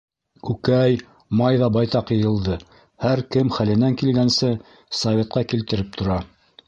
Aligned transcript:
Күкәй, 0.47 0.95
май 1.41 1.59
ҙа 1.63 1.67
байтаҡ 1.75 2.13
йыйылды, 2.15 2.57
һәр 3.05 3.21
кем 3.37 3.53
хәленән 3.59 3.99
килгәнсә 4.03 4.51
советҡа 5.03 5.45
килтереп 5.53 5.97
тора. 6.01 6.19